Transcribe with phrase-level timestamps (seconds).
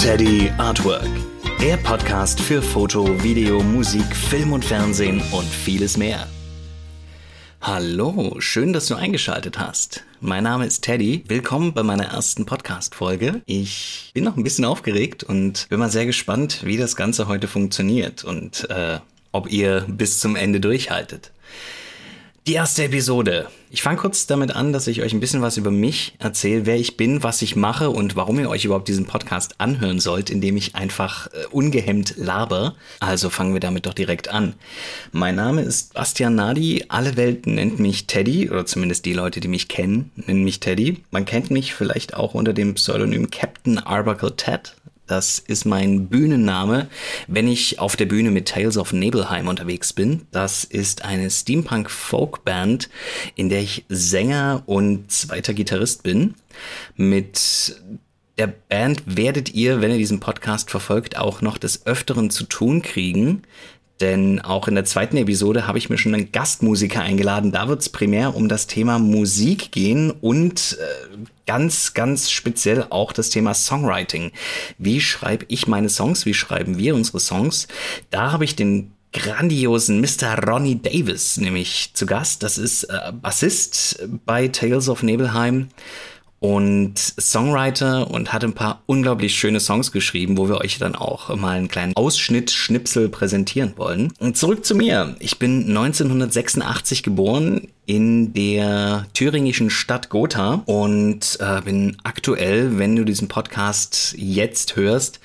[0.00, 1.10] Teddy Artwork.
[1.60, 6.26] Der Podcast für Foto, Video, Musik, Film und Fernsehen und vieles mehr.
[7.60, 10.04] Hallo, schön, dass du eingeschaltet hast.
[10.22, 11.24] Mein Name ist Teddy.
[11.28, 13.42] Willkommen bei meiner ersten Podcast-Folge.
[13.44, 17.46] Ich bin noch ein bisschen aufgeregt und bin mal sehr gespannt, wie das Ganze heute
[17.46, 19.00] funktioniert und äh,
[19.32, 21.30] ob ihr bis zum Ende durchhaltet.
[22.46, 23.48] Die erste Episode.
[23.70, 26.76] Ich fange kurz damit an, dass ich euch ein bisschen was über mich erzähle, wer
[26.76, 30.56] ich bin, was ich mache und warum ihr euch überhaupt diesen Podcast anhören sollt, indem
[30.56, 32.76] ich einfach äh, ungehemmt laber.
[32.98, 34.54] Also fangen wir damit doch direkt an.
[35.12, 36.86] Mein Name ist Bastian Nadi.
[36.88, 41.04] Alle Welt nennt mich Teddy, oder zumindest die Leute, die mich kennen, nennen mich Teddy.
[41.10, 44.74] Man kennt mich vielleicht auch unter dem Pseudonym Captain Arbuckle Ted.
[45.10, 46.88] Das ist mein Bühnenname,
[47.26, 50.28] wenn ich auf der Bühne mit Tales of Nebelheim unterwegs bin.
[50.30, 52.88] Das ist eine Steampunk-Folk-Band,
[53.34, 56.36] in der ich Sänger und zweiter Gitarrist bin.
[56.94, 57.74] Mit
[58.38, 62.80] der Band werdet ihr, wenn ihr diesen Podcast verfolgt, auch noch des Öfteren zu tun
[62.80, 63.42] kriegen.
[64.00, 67.52] Denn auch in der zweiten Episode habe ich mir schon einen Gastmusiker eingeladen.
[67.52, 73.12] Da wird es primär um das Thema Musik gehen und äh, ganz, ganz speziell auch
[73.12, 74.32] das Thema Songwriting.
[74.78, 76.24] Wie schreibe ich meine Songs?
[76.24, 77.68] Wie schreiben wir unsere Songs?
[78.10, 80.46] Da habe ich den grandiosen Mr.
[80.46, 82.42] Ronnie Davis nämlich zu Gast.
[82.42, 85.68] Das ist äh, Bassist bei Tales of Nebelheim
[86.40, 91.34] und Songwriter und hat ein paar unglaublich schöne Songs geschrieben, wo wir euch dann auch
[91.36, 94.10] mal einen kleinen Ausschnitt, Schnipsel präsentieren wollen.
[94.18, 95.16] Und zurück zu mir.
[95.20, 103.04] Ich bin 1986 geboren in der thüringischen Stadt Gotha und äh, bin aktuell, wenn du
[103.04, 105.20] diesen Podcast jetzt hörst,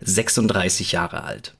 [0.00, 1.54] 36 Jahre alt.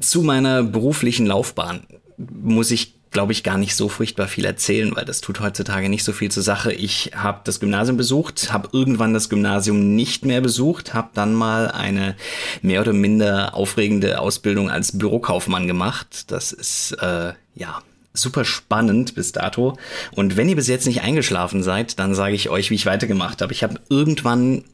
[0.00, 5.04] Zu meiner beruflichen Laufbahn muss ich glaube ich, gar nicht so furchtbar viel erzählen, weil
[5.06, 6.72] das tut heutzutage nicht so viel zur Sache.
[6.72, 11.70] Ich habe das Gymnasium besucht, habe irgendwann das Gymnasium nicht mehr besucht, habe dann mal
[11.70, 12.16] eine
[12.60, 16.30] mehr oder minder aufregende Ausbildung als Bürokaufmann gemacht.
[16.32, 17.80] Das ist, äh, ja,
[18.14, 19.78] super spannend bis dato.
[20.12, 23.42] Und wenn ihr bis jetzt nicht eingeschlafen seid, dann sage ich euch, wie ich weitergemacht
[23.42, 23.52] habe.
[23.52, 24.64] Ich habe irgendwann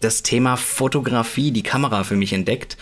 [0.00, 2.76] das Thema Fotografie, die Kamera für mich entdeckt.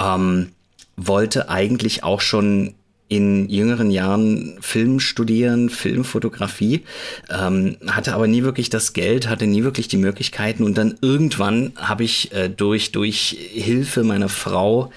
[0.00, 0.52] Ähm,
[0.96, 2.74] wollte eigentlich auch schon
[3.16, 6.84] in jüngeren Jahren Film studieren, Filmfotografie,
[7.30, 11.72] ähm, hatte aber nie wirklich das Geld, hatte nie wirklich die Möglichkeiten und dann irgendwann
[11.76, 14.90] habe ich äh, durch, durch Hilfe meiner Frau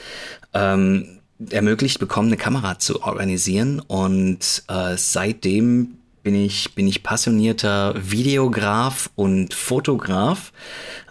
[0.53, 1.19] ähm,
[1.49, 9.09] ermöglicht bekommen, eine Kamera zu organisieren und äh, seitdem bin ich, bin ich passionierter Videograf
[9.15, 10.51] und Fotograf,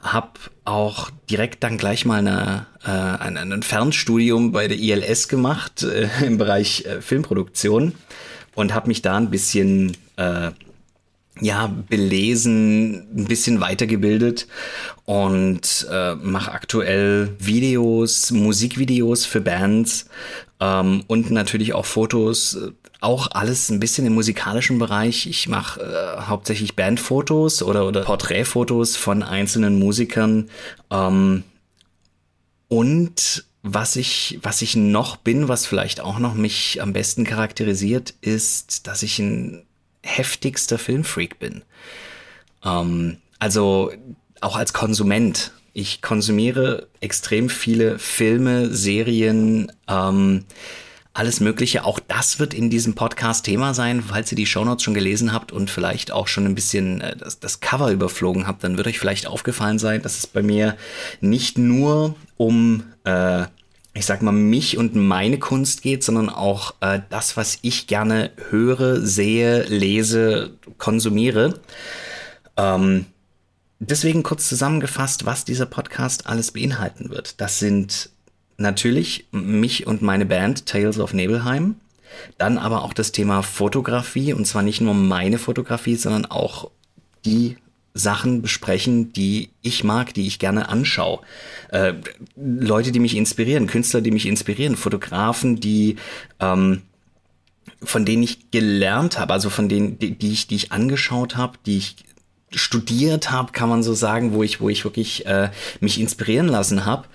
[0.03, 0.28] habe
[0.66, 6.09] auch direkt dann gleich mal eine, äh, ein, ein Fernstudium bei der ILS gemacht äh,
[6.25, 7.94] im Bereich äh, Filmproduktion
[8.54, 10.50] und habe mich da ein bisschen äh,
[11.41, 14.47] ja, belesen, ein bisschen weitergebildet
[15.05, 20.06] und äh, mache aktuell Videos, Musikvideos für Bands
[20.60, 22.59] ähm, und natürlich auch Fotos,
[23.01, 25.27] auch alles ein bisschen im musikalischen Bereich.
[25.27, 30.49] Ich mache äh, hauptsächlich Bandfotos oder, oder Porträtfotos von einzelnen Musikern.
[30.91, 31.45] Ähm,
[32.69, 38.15] und was ich, was ich noch bin, was vielleicht auch noch mich am besten charakterisiert,
[38.21, 39.65] ist, dass ich ein
[40.03, 41.62] heftigster Filmfreak bin.
[42.65, 43.93] Ähm, also
[44.41, 45.53] auch als Konsument.
[45.73, 50.45] Ich konsumiere extrem viele Filme, Serien, ähm,
[51.16, 51.84] alles Mögliche.
[51.84, 54.03] Auch das wird in diesem Podcast Thema sein.
[54.03, 57.41] Falls ihr die Shownotes schon gelesen habt und vielleicht auch schon ein bisschen äh, das,
[57.41, 60.76] das, Cover überflogen habt, dann wird euch vielleicht aufgefallen sein, dass es bei mir
[61.21, 63.44] nicht nur um, äh,
[63.94, 68.31] ich sag mal, mich und meine Kunst geht, sondern auch äh, das, was ich gerne
[68.50, 71.60] höre, sehe, lese, konsumiere.
[72.59, 73.06] Ähm,
[73.78, 77.41] deswegen kurz zusammengefasst, was dieser Podcast alles beinhalten wird.
[77.41, 78.10] Das sind
[78.59, 81.77] natürlich mich und meine Band Tales of Nebelheim.
[82.39, 86.71] Dann aber auch das Thema Fotografie und zwar nicht nur meine Fotografie, sondern auch
[87.25, 87.56] die
[87.93, 91.20] Sachen besprechen, die ich mag, die ich gerne anschaue.
[91.70, 91.94] Äh,
[92.37, 95.97] Leute, die mich inspirieren, Künstler, die mich inspirieren, Fotografen, die
[96.41, 96.82] ähm,
[97.82, 101.58] von denen ich gelernt habe, also von denen, die, die ich, die ich angeschaut habe,
[101.67, 101.97] die ich
[102.55, 105.50] studiert habe, kann man so sagen, wo ich, wo ich wirklich äh,
[105.81, 107.06] mich inspirieren lassen habe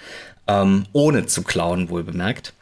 [0.48, 2.54] ähm, ohne zu klauen, wohl bemerkt.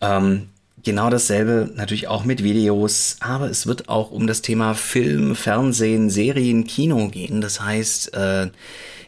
[0.00, 0.48] Ähm,
[0.82, 6.10] genau dasselbe natürlich auch mit Videos, aber es wird auch um das Thema Film, Fernsehen,
[6.10, 7.40] Serien, Kino gehen.
[7.40, 8.50] Das heißt, äh,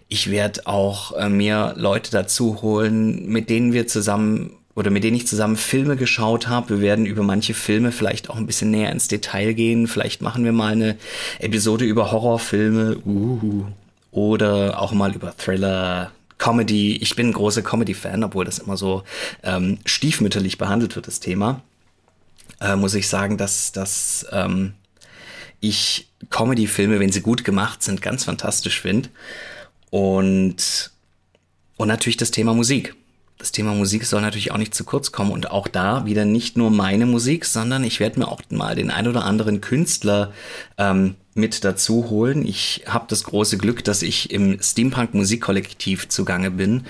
[0.08, 5.16] ich werde auch äh, mir Leute dazu holen, mit denen wir zusammen oder mit denen
[5.16, 6.68] ich zusammen Filme geschaut habe.
[6.68, 9.86] Wir werden über manche Filme vielleicht auch ein bisschen näher ins Detail gehen.
[9.86, 10.96] Vielleicht machen wir mal eine
[11.38, 13.64] Episode über Horrorfilme uh,
[14.10, 19.04] oder auch mal über Thriller, Comedy, ich bin ein großer Comedy-Fan, obwohl das immer so
[19.42, 21.62] ähm, stiefmütterlich behandelt wird, das Thema.
[22.60, 24.74] Äh, muss ich sagen, dass, dass ähm,
[25.60, 29.08] ich Comedy-Filme, wenn sie gut gemacht sind, ganz fantastisch finde.
[29.90, 30.90] Und,
[31.76, 32.94] und natürlich das Thema Musik
[33.46, 36.56] das Thema Musik soll natürlich auch nicht zu kurz kommen und auch da wieder nicht
[36.56, 40.32] nur meine Musik, sondern ich werde mir auch mal den ein oder anderen Künstler
[40.78, 42.44] ähm, mit dazu holen.
[42.44, 46.86] Ich habe das große Glück, dass ich im Steampunk Musikkollektiv zugange bin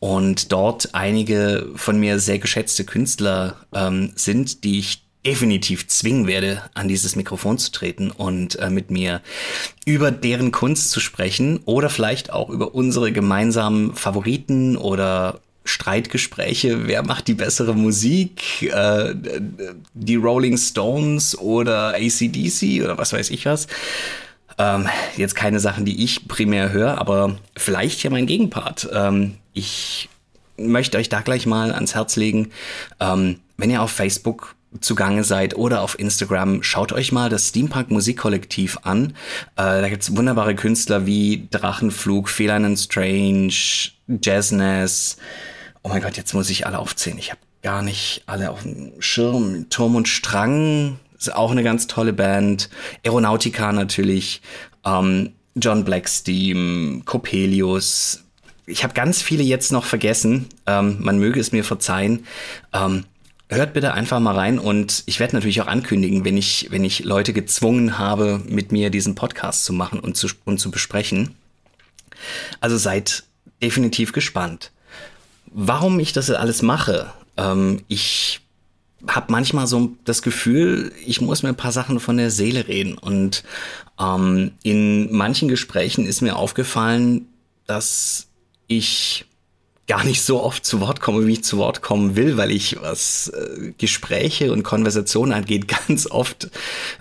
[0.00, 6.62] und dort einige von mir sehr geschätzte Künstler ähm, sind, die ich definitiv zwingen werde,
[6.74, 9.20] an dieses Mikrofon zu treten und äh, mit mir
[9.84, 17.02] über deren Kunst zu sprechen oder vielleicht auch über unsere gemeinsamen Favoriten oder Streitgespräche, wer
[17.02, 19.14] macht die bessere Musik, äh,
[19.94, 23.66] die Rolling Stones oder ACDC oder was weiß ich was.
[24.58, 28.88] Ähm, jetzt keine Sachen, die ich primär höre, aber vielleicht ja mein Gegenpart.
[28.92, 30.08] Ähm, ich
[30.58, 32.50] möchte euch da gleich mal ans Herz legen,
[33.00, 37.90] ähm, wenn ihr auf Facebook zugange seid oder auf Instagram, schaut euch mal das Steampunk
[37.90, 39.14] Musikkollektiv an.
[39.56, 43.52] Äh, da gibt's wunderbare Künstler wie Drachenflug, Feline Strange,
[44.22, 45.16] Jazzness,
[45.82, 47.18] oh mein Gott, jetzt muss ich alle aufzählen.
[47.18, 49.68] Ich habe gar nicht alle auf dem Schirm.
[49.70, 52.70] Turm und Strang ist auch eine ganz tolle Band.
[53.04, 54.42] Aeronautica natürlich.
[54.84, 58.24] Ähm, John Blacksteam, Coppelius.
[58.66, 60.46] Ich habe ganz viele jetzt noch vergessen.
[60.66, 62.24] Ähm, man möge es mir verzeihen.
[62.72, 63.04] Ähm,
[63.48, 67.04] hört bitte einfach mal rein und ich werde natürlich auch ankündigen, wenn ich, wenn ich
[67.04, 71.34] Leute gezwungen habe, mit mir diesen Podcast zu machen und zu, und zu besprechen.
[72.60, 73.24] Also seid
[73.60, 74.70] definitiv gespannt
[75.50, 77.12] warum ich das alles mache.
[77.36, 78.40] Ähm, ich
[79.08, 82.98] habe manchmal so das Gefühl, ich muss mir ein paar Sachen von der Seele reden.
[82.98, 83.44] Und
[83.98, 87.26] ähm, in manchen Gesprächen ist mir aufgefallen,
[87.66, 88.28] dass
[88.66, 89.24] ich
[89.90, 92.80] gar nicht so oft zu Wort komme, wie ich zu Wort kommen will, weil ich,
[92.80, 96.48] was äh, Gespräche und Konversationen angeht, ganz oft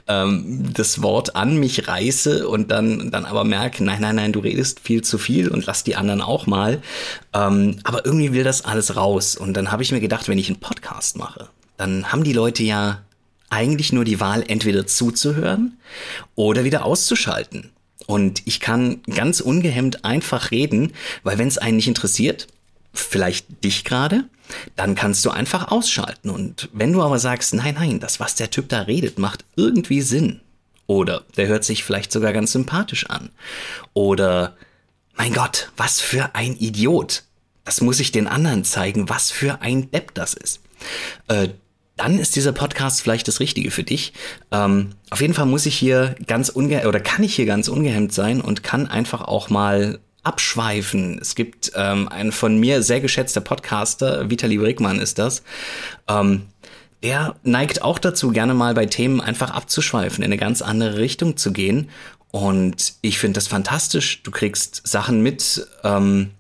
[0.08, 4.40] ähm, das Wort an mich reiße und dann, dann aber merke, nein, nein, nein, du
[4.40, 6.82] redest viel zu viel und lass die anderen auch mal.
[7.32, 9.36] Ähm, aber irgendwie will das alles raus.
[9.36, 11.48] Und dann habe ich mir gedacht, wenn ich einen Podcast mache,
[11.78, 13.04] dann haben die Leute ja
[13.52, 15.78] eigentlich nur die Wahl, entweder zuzuhören
[16.34, 17.70] oder wieder auszuschalten.
[18.08, 22.48] Und ich kann ganz ungehemmt einfach reden, weil wenn es einen nicht interessiert,
[22.94, 24.26] vielleicht dich gerade,
[24.76, 26.30] dann kannst du einfach ausschalten.
[26.30, 30.02] Und wenn du aber sagst, nein, nein, das, was der Typ da redet, macht irgendwie
[30.02, 30.42] Sinn.
[30.88, 33.30] Oder der hört sich vielleicht sogar ganz sympathisch an.
[33.94, 34.56] Oder,
[35.16, 37.24] mein Gott, was für ein Idiot.
[37.64, 40.62] Das muss ich den anderen zeigen, was für ein Depp das ist.
[41.28, 41.50] Äh,
[41.96, 44.14] dann ist dieser Podcast vielleicht das Richtige für dich.
[44.52, 48.14] Ähm, auf jeden Fall muss ich hier ganz unge oder kann ich hier ganz ungehemmt
[48.14, 51.18] sein und kann einfach auch mal abschweifen.
[51.20, 55.44] Es gibt ähm, ein von mir sehr geschätzter Podcaster, Vitali Brickmann ist das.
[56.08, 56.48] Ähm,
[57.02, 61.38] der neigt auch dazu, gerne mal bei Themen einfach abzuschweifen, in eine ganz andere Richtung
[61.38, 61.90] zu gehen.
[62.32, 64.22] Und ich finde das fantastisch.
[64.24, 66.32] Du kriegst Sachen mit, ähm,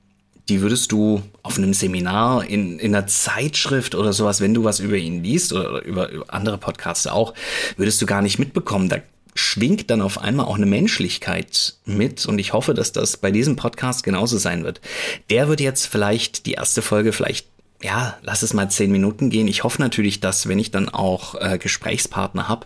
[0.49, 4.79] die würdest du auf einem Seminar, in, in einer Zeitschrift oder sowas, wenn du was
[4.79, 7.33] über ihn liest oder über, über andere Podcaster auch,
[7.77, 8.89] würdest du gar nicht mitbekommen.
[8.89, 8.97] Da
[9.35, 13.55] schwingt dann auf einmal auch eine Menschlichkeit mit und ich hoffe, dass das bei diesem
[13.55, 14.81] Podcast genauso sein wird.
[15.29, 17.48] Der wird jetzt vielleicht die erste Folge vielleicht
[17.81, 19.48] ja, lass es mal zehn Minuten gehen.
[19.48, 22.65] Ich hoffe natürlich, dass wenn ich dann auch äh, Gesprächspartner habe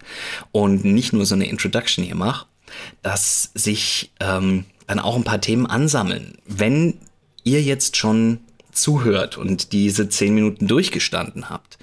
[0.52, 2.48] und nicht nur so eine Introduction hier mache,
[3.04, 6.38] dass sich ähm, dann auch ein paar Themen ansammeln.
[6.46, 6.98] Wenn
[7.44, 8.40] ihr jetzt schon
[8.72, 11.78] zuhört und diese zehn Minuten durchgestanden habt,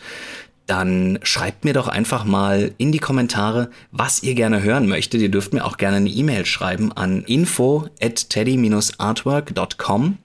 [0.70, 5.20] dann schreibt mir doch einfach mal in die Kommentare, was ihr gerne hören möchtet.
[5.20, 10.18] Ihr dürft mir auch gerne eine E-Mail schreiben an info at teddy-artwork.com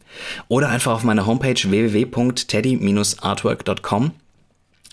[0.48, 4.12] oder einfach auf meiner Homepage www.teddy-artwork.com.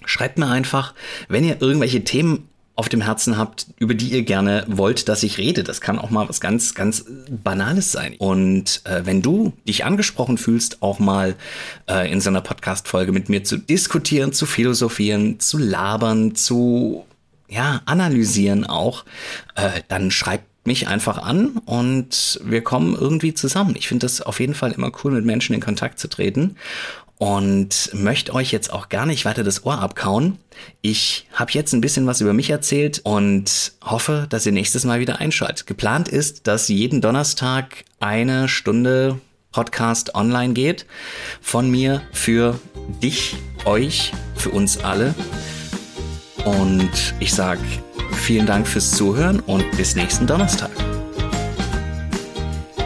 [0.06, 0.94] Schreibt mir einfach,
[1.28, 2.48] wenn ihr irgendwelche Themen
[2.82, 5.62] auf dem Herzen habt, über die ihr gerne wollt, dass ich rede.
[5.62, 8.16] Das kann auch mal was ganz, ganz Banales sein.
[8.18, 11.36] Und äh, wenn du dich angesprochen fühlst, auch mal
[11.88, 17.04] äh, in so einer Podcast-Folge mit mir zu diskutieren, zu philosophieren, zu labern, zu
[17.48, 19.04] ja, analysieren auch,
[19.54, 23.76] äh, dann schreibt mich einfach an und wir kommen irgendwie zusammen.
[23.78, 26.56] Ich finde das auf jeden Fall immer cool, mit Menschen in Kontakt zu treten
[27.22, 30.38] und möchte euch jetzt auch gar nicht weiter das Ohr abkauen.
[30.80, 34.98] Ich habe jetzt ein bisschen was über mich erzählt und hoffe, dass ihr nächstes Mal
[34.98, 35.68] wieder einschaltet.
[35.68, 39.20] Geplant ist, dass jeden Donnerstag eine Stunde
[39.52, 40.84] Podcast online geht
[41.40, 42.58] von mir für
[43.00, 43.36] dich,
[43.66, 45.14] euch, für uns alle.
[46.44, 47.62] Und ich sage
[48.14, 50.72] vielen Dank fürs Zuhören und bis nächsten Donnerstag.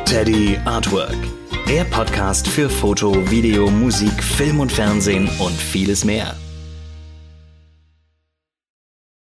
[0.05, 1.36] Teddy Artwork
[1.69, 6.37] Der Podcast für Foto, Video, Musik, Film und Fernsehen und vieles mehr.